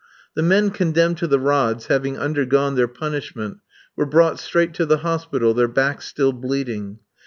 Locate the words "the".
0.33-0.41, 1.27-1.37, 4.87-4.97